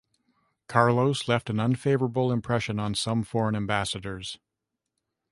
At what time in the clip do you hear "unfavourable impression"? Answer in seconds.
1.59-2.79